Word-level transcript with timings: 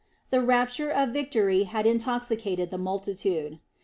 The 0.31 0.41
rapture 0.41 0.89
of 0.89 1.09
victory 1.11 1.61
had 1.65 1.85
intoxicated 1.85 2.71
the 2.71 2.79
multitude. 2.79 3.59